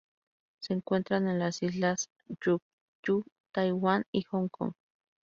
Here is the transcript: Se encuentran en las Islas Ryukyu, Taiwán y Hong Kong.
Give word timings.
Se 0.63 0.73
encuentran 0.73 1.27
en 1.27 1.37
las 1.37 1.61
Islas 1.61 2.09
Ryukyu, 2.27 3.23
Taiwán 3.53 4.03
y 4.11 4.23
Hong 4.23 4.47
Kong. 4.47 4.71